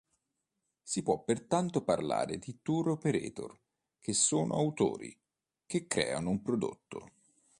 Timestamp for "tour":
2.63-2.89